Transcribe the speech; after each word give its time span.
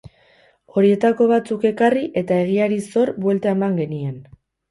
Horietako 0.79 1.27
batzuk 1.31 1.67
ekarri 1.71 2.01
eta 2.23 2.39
egiari 2.45 2.81
zor, 2.87 3.13
buelta 3.27 3.53
eman 3.59 3.79
genien. 3.83 4.19